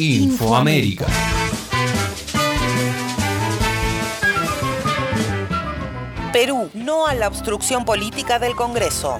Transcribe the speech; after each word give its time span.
Infoamérica. 0.00 1.06
Perú, 6.32 6.70
no 6.72 7.08
a 7.08 7.14
la 7.14 7.26
obstrucción 7.26 7.84
política 7.84 8.38
del 8.38 8.54
Congreso. 8.54 9.18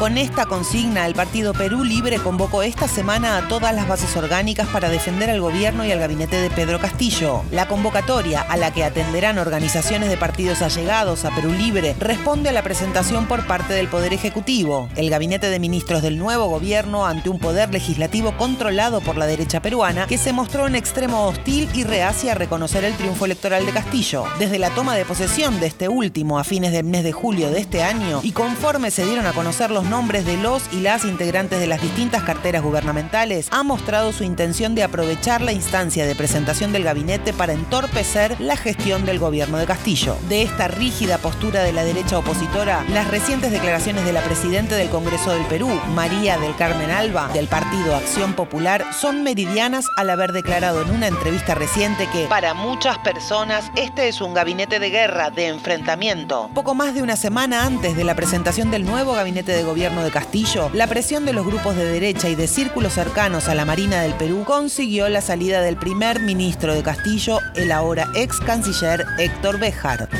Con 0.00 0.16
esta 0.16 0.46
consigna, 0.46 1.04
el 1.04 1.14
Partido 1.14 1.52
Perú 1.52 1.84
Libre 1.84 2.16
convocó 2.20 2.62
esta 2.62 2.88
semana 2.88 3.36
a 3.36 3.48
todas 3.48 3.74
las 3.74 3.86
bases 3.86 4.16
orgánicas 4.16 4.66
para 4.68 4.88
defender 4.88 5.28
al 5.28 5.42
gobierno 5.42 5.84
y 5.84 5.92
al 5.92 5.98
gabinete 5.98 6.40
de 6.40 6.48
Pedro 6.48 6.80
Castillo. 6.80 7.42
La 7.50 7.68
convocatoria, 7.68 8.40
a 8.40 8.56
la 8.56 8.72
que 8.72 8.82
atenderán 8.82 9.36
organizaciones 9.36 10.08
de 10.08 10.16
partidos 10.16 10.62
allegados 10.62 11.26
a 11.26 11.34
Perú 11.34 11.52
Libre, 11.52 11.94
responde 11.98 12.48
a 12.48 12.52
la 12.52 12.62
presentación 12.62 13.26
por 13.26 13.46
parte 13.46 13.74
del 13.74 13.88
Poder 13.88 14.14
Ejecutivo, 14.14 14.88
el 14.96 15.10
gabinete 15.10 15.50
de 15.50 15.60
ministros 15.60 16.00
del 16.00 16.16
nuevo 16.16 16.46
gobierno 16.46 17.04
ante 17.04 17.28
un 17.28 17.38
poder 17.38 17.70
legislativo 17.70 18.34
controlado 18.38 19.02
por 19.02 19.18
la 19.18 19.26
derecha 19.26 19.60
peruana 19.60 20.06
que 20.06 20.16
se 20.16 20.32
mostró 20.32 20.66
en 20.66 20.76
extremo 20.76 21.26
hostil 21.26 21.68
y 21.74 21.84
reacia 21.84 22.32
a 22.32 22.36
reconocer 22.36 22.84
el 22.84 22.94
triunfo 22.94 23.26
electoral 23.26 23.66
de 23.66 23.72
Castillo. 23.72 24.24
Desde 24.38 24.58
la 24.58 24.70
toma 24.70 24.96
de 24.96 25.04
posesión 25.04 25.60
de 25.60 25.66
este 25.66 25.90
último 25.90 26.38
a 26.38 26.44
fines 26.44 26.72
del 26.72 26.84
mes 26.84 27.04
de 27.04 27.12
julio 27.12 27.50
de 27.50 27.60
este 27.60 27.82
año 27.82 28.20
y 28.22 28.32
conforme 28.32 28.90
se 28.90 29.04
dieron 29.04 29.26
a 29.26 29.34
conocer 29.34 29.70
los 29.70 29.89
nombres 29.90 30.24
de 30.24 30.36
los 30.36 30.72
y 30.72 30.80
las 30.80 31.04
integrantes 31.04 31.58
de 31.58 31.66
las 31.66 31.82
distintas 31.82 32.22
carteras 32.22 32.62
gubernamentales, 32.62 33.48
ha 33.50 33.64
mostrado 33.64 34.12
su 34.12 34.22
intención 34.22 34.76
de 34.76 34.84
aprovechar 34.84 35.42
la 35.42 35.52
instancia 35.52 36.06
de 36.06 36.14
presentación 36.14 36.72
del 36.72 36.84
gabinete 36.84 37.32
para 37.32 37.54
entorpecer 37.54 38.40
la 38.40 38.56
gestión 38.56 39.04
del 39.04 39.18
gobierno 39.18 39.58
de 39.58 39.66
Castillo. 39.66 40.16
De 40.28 40.42
esta 40.42 40.68
rígida 40.68 41.18
postura 41.18 41.64
de 41.64 41.72
la 41.72 41.82
derecha 41.82 42.18
opositora, 42.18 42.84
las 42.90 43.08
recientes 43.08 43.50
declaraciones 43.50 44.04
de 44.04 44.12
la 44.12 44.22
presidenta 44.22 44.76
del 44.76 44.90
Congreso 44.90 45.32
del 45.32 45.44
Perú, 45.46 45.68
María 45.92 46.38
del 46.38 46.54
Carmen 46.54 46.92
Alba, 46.92 47.28
del 47.34 47.48
Partido 47.48 47.96
Acción 47.96 48.34
Popular, 48.34 48.86
son 48.92 49.24
meridianas 49.24 49.86
al 49.96 50.10
haber 50.10 50.30
declarado 50.30 50.82
en 50.82 50.92
una 50.92 51.08
entrevista 51.08 51.56
reciente 51.56 52.08
que, 52.12 52.26
para 52.26 52.54
muchas 52.54 52.96
personas, 52.98 53.72
este 53.74 54.06
es 54.06 54.20
un 54.20 54.34
gabinete 54.34 54.78
de 54.78 54.90
guerra, 54.90 55.30
de 55.30 55.48
enfrentamiento. 55.48 56.48
Poco 56.54 56.74
más 56.74 56.94
de 56.94 57.02
una 57.02 57.16
semana 57.16 57.66
antes 57.66 57.96
de 57.96 58.04
la 58.04 58.14
presentación 58.14 58.70
del 58.70 58.84
nuevo 58.84 59.14
gabinete 59.14 59.50
de 59.50 59.64
gobierno 59.64 59.79
de 59.80 60.10
Castillo, 60.10 60.70
la 60.74 60.86
presión 60.86 61.24
de 61.24 61.32
los 61.32 61.46
grupos 61.46 61.74
de 61.74 61.86
derecha 61.86 62.28
y 62.28 62.34
de 62.34 62.46
círculos 62.46 62.92
cercanos 62.92 63.48
a 63.48 63.54
la 63.54 63.64
Marina 63.64 64.02
del 64.02 64.12
Perú 64.12 64.44
consiguió 64.46 65.08
la 65.08 65.22
salida 65.22 65.62
del 65.62 65.78
primer 65.78 66.20
ministro 66.20 66.74
de 66.74 66.82
Castillo, 66.82 67.38
el 67.54 67.72
ahora 67.72 68.06
ex 68.14 68.40
canciller 68.40 69.06
Héctor 69.18 69.58
Bejar. 69.58 70.10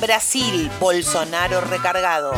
Brasil, 0.00 0.70
Bolsonaro 0.78 1.62
recargado 1.62 2.32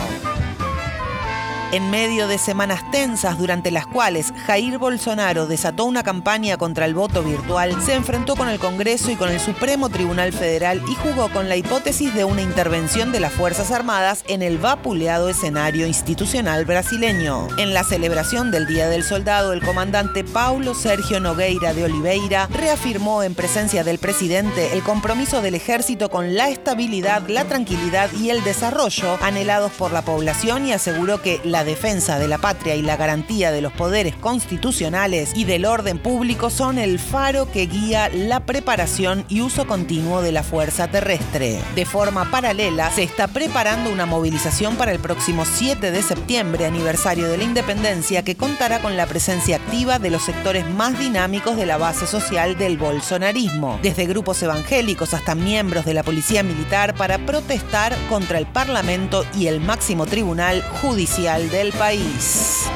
en 1.73 1.91
medio 1.91 2.29
de 2.29 2.37
semanas 2.37 2.83
tensas 2.91 3.39
durante 3.39 3.71
las 3.71 3.87
cuales 3.87 4.33
Jair 4.47 4.77
Bolsonaro 4.77 5.47
desató 5.47 5.87
una 5.87 6.03
campaña 6.03 6.59
contra 6.59 6.85
el 6.85 6.95
voto 6.95 7.23
virtual, 7.23 7.83
se 7.83 7.95
enfrentó 7.95 8.37
con 8.37 8.49
el 8.49 8.59
Congreso 8.59 9.11
y 9.11 9.17
con 9.17 9.31
el 9.31 9.41
Supremo 9.41 9.89
Tribunal 9.89 10.35
Federal 10.35 10.83
y 10.87 10.95
jugó 10.95 11.31
con 11.31 11.49
la 11.49 11.57
hipótesis 11.57 12.15
de 12.15 12.25
una 12.25 12.43
intervención 12.43 13.11
de 13.11 13.21
las 13.21 13.33
Fuerzas 13.33 13.71
Armadas 13.71 14.23
en 14.29 14.43
el 14.43 14.59
vapuleado 14.59 15.31
escenario 15.31 15.87
institucional 15.87 16.67
brasileño. 16.67 17.49
En 17.57 17.73
la 17.73 17.85
celebración 17.85 18.51
del 18.51 18.67
Día 18.67 18.89
del 18.89 19.03
Soldado, 19.03 19.55
el 19.55 19.63
comandante 19.63 20.25
Paulo 20.25 20.75
Sergio 20.75 21.21
Nogueira 21.21 21.73
de 21.73 21.85
Oliveira 21.85 22.49
reafirmó 22.53 23.23
en 23.23 23.35
presencia 23.35 23.83
del 23.83 23.99
presidente 23.99 24.75
el 24.75 24.83
compromiso 24.83 25.41
del 25.41 25.55
ejército 25.55 26.11
con 26.11 26.35
la 26.35 26.51
estabilidad, 26.51 27.23
la 27.29 27.47
tranquilidad 27.47 28.13
y 28.13 28.29
el 28.29 28.45
desarrollo 28.45 29.17
anhelados 29.23 29.73
por 29.73 29.93
la 29.93 30.03
población 30.03 30.67
y 30.67 30.73
aseguró 30.73 31.23
que 31.23 31.41
la 31.45 31.62
defensa 31.65 32.19
de 32.19 32.29
la 32.29 32.39
patria 32.39 32.75
y 32.75 32.83
la 32.83 32.97
garantía 32.97 33.53
de 33.53 33.61
los 33.61 33.73
poderes 33.73 34.15
constitucionales 34.17 35.33
y 35.35 35.45
del 35.45 35.65
orden 35.65 35.99
público 35.99 36.51
son 36.51 36.79
el 36.79 36.99
faro 36.99 37.51
que 37.51 37.67
guía 37.67 38.09
la 38.09 38.41
preparación 38.41 39.25
y 39.29 39.41
uso 39.41 39.67
continuo 39.67 40.23
de 40.23 40.33
la 40.33 40.43
fuerza 40.43 40.89
terrestre. 40.89 41.61
De 41.75 41.85
forma 41.85 42.31
paralela, 42.31 42.91
se 42.91 43.03
está 43.03 43.29
preparando 43.29 43.91
una 43.91 44.07
movilización 44.07 44.77
para 44.77 44.93
el 44.93 44.99
próximo 44.99 45.45
7 45.45 45.91
de 45.91 46.03
septiembre, 46.03 46.67
aniversario 46.67 47.29
de 47.29 47.39
la 47.39 47.45
independencia, 47.45 48.23
que 48.23 48.37
contará 48.37 48.81
con 48.81 48.97
la 48.97 49.07
presencia 49.07 49.57
activa 49.57 49.99
de 49.99 50.11
los 50.11 50.23
sectores 50.25 50.69
más 50.69 50.99
dinámicos 50.99 51.57
de 51.57 51.67
la 51.67 51.79
base 51.79 52.07
social 52.07 52.57
del 52.57 52.79
bolsonarismo, 52.79 53.79
desde 53.83 54.07
grupos 54.07 54.43
evangélicos 54.43 55.15
hasta 55.15 55.35
miembros 55.35 55.85
de 55.85 55.95
la 55.95 56.03
policía 56.03 56.43
militar 56.43 56.95
para 56.95 57.19
protestar 57.19 57.97
contra 58.09 58.39
el 58.39 58.47
Parlamento 58.47 59.25
y 59.37 59.47
el 59.47 59.61
máximo 59.61 60.07
tribunal 60.07 60.63
judicial 60.81 61.51
del 61.53 61.71
país. 61.73 62.67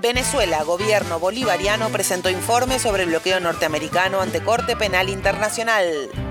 Venezuela, 0.00 0.62
gobierno 0.64 1.20
bolivariano 1.20 1.90
presentó 1.90 2.30
informe 2.30 2.78
sobre 2.78 3.02
el 3.02 3.10
bloqueo 3.10 3.38
norteamericano 3.40 4.22
ante 4.22 4.40
Corte 4.42 4.74
Penal 4.74 5.10
Internacional. 5.10 6.29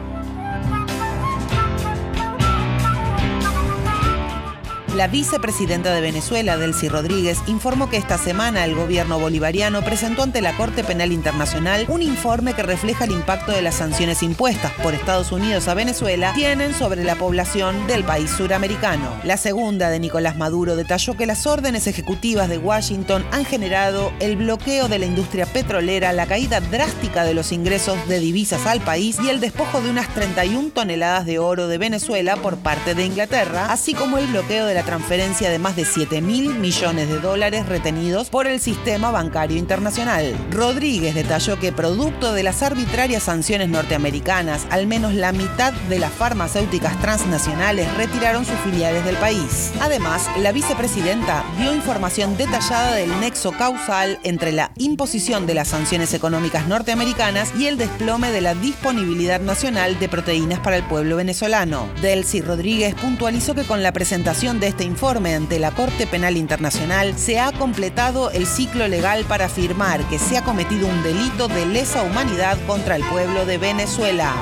La 5.00 5.08
vicepresidenta 5.08 5.94
de 5.94 6.02
Venezuela, 6.02 6.58
Delcy 6.58 6.90
Rodríguez, 6.90 7.38
informó 7.48 7.90
que 7.90 7.96
esta 7.96 8.18
semana 8.18 8.66
el 8.66 8.76
gobierno 8.76 9.18
bolivariano 9.18 9.82
presentó 9.82 10.24
ante 10.24 10.42
la 10.42 10.58
Corte 10.58 10.84
Penal 10.84 11.14
Internacional 11.14 11.86
un 11.88 12.02
informe 12.02 12.54
que 12.54 12.64
refleja 12.64 13.06
el 13.06 13.12
impacto 13.12 13.54
de 13.54 13.62
las 13.62 13.76
sanciones 13.76 14.22
impuestas 14.24 14.74
por 14.84 14.94
Estados 14.94 15.32
Unidos 15.32 15.70
a 15.70 15.74
Venezuela 15.74 16.34
tienen 16.36 16.74
sobre 16.74 17.06
la 17.06 17.16
población 17.16 17.88
del 17.88 18.04
país 18.04 18.30
suramericano. 18.30 19.10
La 19.24 19.38
segunda 19.38 19.90
de 19.90 20.02
Nicolás 20.02 20.36
Maduro 20.36 20.76
detalló 20.76 21.16
que 21.16 21.26
las 21.26 21.48
órdenes 21.48 21.88
ejecutivas 21.88 22.50
de 22.50 22.58
Washington 22.58 23.26
han 23.32 23.46
generado 23.46 24.12
el 24.20 24.36
bloqueo 24.36 24.90
de 24.90 25.00
la 25.00 25.06
industria 25.06 25.46
petrolera, 25.46 26.12
la 26.12 26.26
caída 26.26 26.60
drástica 26.60 27.24
de 27.24 27.36
los 27.36 27.54
ingresos 27.54 28.06
de 28.10 28.20
divisas 28.20 28.66
al 28.66 28.82
país 28.82 29.18
y 29.24 29.30
el 29.30 29.40
despojo 29.40 29.80
de 29.80 29.92
unas 29.92 30.14
31 30.14 30.72
toneladas 30.72 31.26
de 31.26 31.40
oro 31.40 31.70
de 31.70 31.78
Venezuela 31.78 32.36
por 32.36 32.58
parte 32.58 32.96
de 32.96 33.06
Inglaterra, 33.06 33.72
así 33.72 33.94
como 33.94 34.18
el 34.18 34.28
bloqueo 34.28 34.66
de 34.66 34.74
la 34.74 34.89
transferencia 34.90 35.52
de 35.52 35.60
más 35.60 35.76
de 35.76 35.86
7 35.86 36.20
mil 36.20 36.56
millones 36.56 37.10
de 37.10 37.20
dólares 37.20 37.68
retenidos 37.68 38.32
por 38.32 38.48
el 38.48 38.60
sistema 38.60 39.12
bancario 39.12 39.56
internacional. 39.56 40.36
Rodríguez 40.50 41.14
detalló 41.14 41.60
que 41.60 41.72
producto 41.72 42.34
de 42.34 42.42
las 42.42 42.64
arbitrarias 42.64 43.22
sanciones 43.22 43.70
norteamericanas, 43.70 44.66
al 44.72 44.88
menos 44.88 45.14
la 45.14 45.32
mitad 45.32 45.74
de 45.90 46.00
las 46.00 46.12
farmacéuticas 46.12 47.00
transnacionales 47.02 47.88
retiraron 47.98 48.46
sus 48.46 48.56
filiales 48.62 49.06
del 49.06 49.16
país. 49.18 49.72
Además, 49.80 50.28
la 50.40 50.52
vicepresidenta 50.52 51.44
dio 51.60 51.72
información 51.72 52.36
detallada 52.36 52.96
del 52.96 53.20
nexo 53.20 53.52
causal 53.52 54.18
entre 54.24 54.52
la 54.54 54.72
imposición 54.80 55.46
de 55.46 55.54
las 55.54 55.68
sanciones 55.68 56.16
económicas 56.16 56.68
norteamericanas 56.68 57.54
y 57.56 57.68
el 57.68 57.78
desplome 57.78 58.32
de 58.32 58.42
la 58.42 58.56
disponibilidad 58.56 59.40
nacional 59.40 60.00
de 60.00 60.10
proteínas 60.10 60.60
para 60.62 60.78
el 60.78 60.84
pueblo 60.84 61.18
venezolano. 61.18 61.88
Delcy 62.02 62.42
Rodríguez 62.42 62.96
puntualizó 62.96 63.54
que 63.54 63.66
con 63.66 63.84
la 63.84 63.92
presentación 63.92 64.60
de 64.60 64.70
este 64.70 64.79
informe 64.84 65.36
ante 65.36 65.60
la 65.60 65.72
Corte 65.72 66.08
Penal 66.08 66.38
Internacional, 66.38 67.18
se 67.18 67.40
ha 67.40 67.52
completado 67.52 68.32
el 68.32 68.46
ciclo 68.46 68.88
legal 68.88 69.26
para 69.26 69.46
afirmar 69.46 70.04
que 70.10 70.20
se 70.20 70.38
ha 70.38 70.44
cometido 70.44 70.88
un 70.88 71.04
delito 71.04 71.48
de 71.48 71.66
lesa 71.66 72.04
humanidad 72.04 72.58
contra 72.68 72.96
el 72.96 73.04
pueblo 73.04 73.46
de 73.46 73.58
Venezuela. 73.58 74.34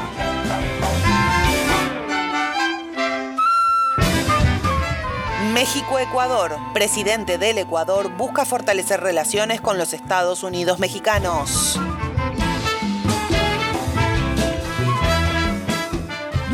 México-Ecuador. 5.54 6.56
Presidente 6.74 7.40
del 7.40 7.58
Ecuador 7.58 8.16
busca 8.16 8.46
fortalecer 8.46 9.02
relaciones 9.02 9.60
con 9.60 9.80
los 9.80 9.94
Estados 9.94 10.44
Unidos 10.44 10.78
mexicanos. 10.78 11.80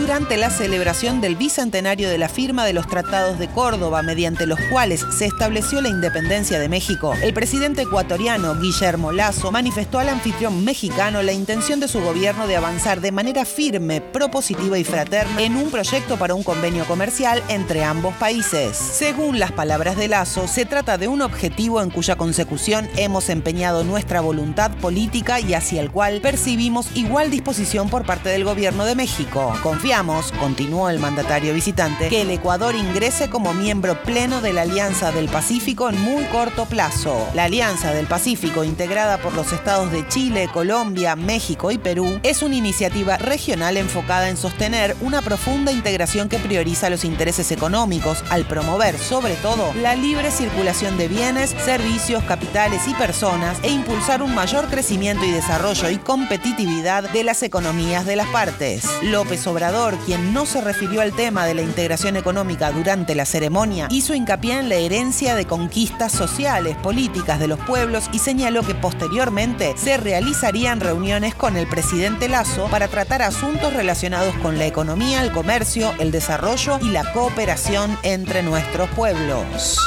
Durante 0.04 0.36
la 0.36 0.50
celebración 0.50 1.22
del 1.22 1.38
bicentenario 1.38 2.10
de 2.10 2.18
la 2.18 2.28
firma 2.28 2.66
de 2.66 2.74
los 2.74 2.88
tratados 2.88 3.40
de 3.40 3.48
Córdoba, 3.48 4.02
mediante 4.02 4.46
los 4.46 4.60
cuales 4.70 5.06
se 5.18 5.26
estableció 5.26 5.80
la 5.80 5.88
independencia 5.88 6.60
de 6.60 6.68
México, 6.68 7.14
el 7.24 7.34
presidente 7.34 7.84
ecuatoriano 7.84 8.60
Guillermo 8.60 9.14
Lazo 9.14 9.50
manifestó 9.54 10.00
al 10.00 10.10
anfitrión 10.10 10.66
mexicano 10.66 11.24
la 11.24 11.32
intención 11.32 11.80
de 11.80 11.88
su 11.88 12.02
gobierno 12.02 12.48
de 12.48 12.58
avanzar 12.58 13.00
de 13.00 13.14
manera 13.14 13.46
firme, 13.46 14.02
propositiva 14.02 14.78
y 14.78 14.84
fraterna 14.84 15.42
en 15.42 15.56
un 15.56 15.72
proyecto 15.72 16.18
para 16.18 16.36
un 16.36 16.44
convenio 16.44 16.84
comercial 16.84 17.42
entre 17.48 17.86
ambos 17.86 18.14
países. 18.16 18.76
Según 18.76 19.40
las 19.40 19.54
palabras 19.54 19.96
de 19.96 20.10
Lazo, 20.10 20.50
se 20.50 20.66
trata 20.66 20.98
de 20.98 21.08
un 21.08 21.22
objetivo 21.22 21.82
en 21.82 21.90
cuya 21.90 22.18
consecución 22.18 22.90
hemos 22.98 23.30
empeñado 23.30 23.86
nuestra 23.86 24.20
voluntad 24.20 24.72
política 24.82 25.40
y 25.40 25.54
hacia 25.54 25.80
el 25.80 25.92
cual 25.92 26.20
percibimos 26.20 26.88
igual 26.94 27.32
disposición 27.32 27.88
por 27.88 28.06
parte 28.06 28.28
del 28.28 28.44
gobierno 28.44 28.84
de 28.84 28.96
México. 28.96 29.56
Confiamos 29.94 30.31
continuó 30.40 30.90
el 30.90 30.98
mandatario 30.98 31.54
visitante, 31.54 32.10
que 32.10 32.24
el 32.24 32.31
Ecuador 32.31 32.74
ingrese 32.74 33.30
como 33.30 33.54
miembro 33.54 34.01
pleno 34.01 34.42
de 34.42 34.51
la 34.51 34.63
Alianza 34.63 35.12
del 35.12 35.30
Pacífico 35.30 35.88
en 35.88 36.01
muy 36.01 36.24
corto 36.24 36.66
plazo. 36.66 37.30
La 37.36 37.44
Alianza 37.44 37.94
del 37.94 38.07
Pacífico, 38.07 38.63
integrada 38.63 39.19
por 39.19 39.36
los 39.36 39.54
estados 39.54 39.92
de 39.92 40.07
Chile, 40.07 40.50
Colombia, 40.51 41.16
México 41.16 41.69
y 41.69 41.78
Perú, 41.78 42.19
es 42.24 42.42
una 42.42 42.56
iniciativa 42.56 43.18
regional 43.18 43.78
enfocada 43.78 44.30
en 44.30 44.38
sostener 44.38 44.95
una 45.00 45.22
profunda 45.22 45.72
integración 45.72 46.28
que 46.28 46.39
prioriza 46.39 46.89
los 46.89 47.06
intereses 47.06 47.51
económicos 47.51 48.24
al 48.31 48.46
promover, 48.46 48.98
sobre 48.98 49.36
todo, 49.36 49.72
la 49.75 49.94
libre 49.94 50.31
circulación 50.31 50.98
de 50.98 51.07
bienes, 51.07 51.51
servicios, 51.63 52.24
capitales 52.24 52.88
y 52.88 52.96
personas 52.96 53.60
e 53.62 53.69
impulsar 53.69 54.24
un 54.24 54.34
mayor 54.34 54.69
crecimiento 54.69 55.24
y 55.24 55.30
desarrollo 55.30 55.92
y 55.92 55.98
competitividad 55.98 57.12
de 57.12 57.24
las 57.24 57.44
economías 57.44 58.07
de 58.07 58.16
las 58.16 58.28
partes. 58.30 58.86
López 59.04 59.46
Obrador, 59.46 59.83
quien 60.06 60.34
no 60.34 60.46
se 60.46 60.62
refirió 60.62 61.02
al 61.02 61.14
tema 61.14 61.46
de 61.46 61.54
la 61.54 61.62
integración 61.62 62.16
económica 62.16 62.72
durante 62.72 63.16
la 63.16 63.26
ceremonia, 63.26 63.88
hizo 63.92 64.14
hincapié 64.14 64.60
en 64.60 64.70
la 64.70 64.76
herencia 64.76 65.36
de 65.36 65.46
conquistas 65.46 66.12
sociales, 66.14 66.78
políticas 66.78 67.40
de 67.40 67.48
los 67.48 67.60
pueblos 67.60 68.06
y 68.14 68.20
señaló 68.20 68.64
que 68.64 68.76
posteriormente 68.76 69.74
se 69.76 69.98
realizarían 69.98 70.80
reuniones 70.80 71.36
con 71.36 71.58
el 71.58 71.68
presidente 71.68 72.30
Lazo 72.30 72.68
para 72.70 72.88
tratar 72.88 73.22
asuntos 73.22 73.74
relacionados 73.74 74.34
con 74.36 74.58
la 74.58 74.66
economía, 74.66 75.22
el 75.22 75.32
comercio, 75.32 75.94
el 76.00 76.12
desarrollo 76.12 76.80
y 76.82 76.90
la 76.90 77.12
cooperación 77.12 77.98
entre 78.04 78.42
nuestros 78.42 78.90
pueblos. 78.92 79.78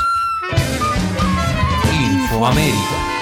Infoamérica. 1.90 3.15